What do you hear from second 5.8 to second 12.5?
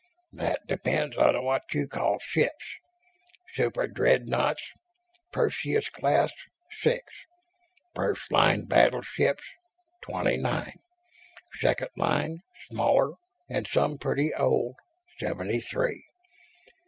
class, six. First line battleships, twenty nine. Second line,